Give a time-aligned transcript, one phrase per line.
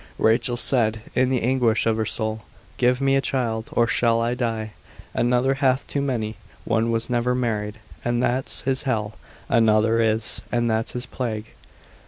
[0.17, 2.41] Rachel said in the anguish of her soul,
[2.77, 4.71] give me a child, or I shall die:
[5.13, 9.13] another hath too many: one was never married, and that's his hell,
[9.47, 11.51] another is, and that's his plague.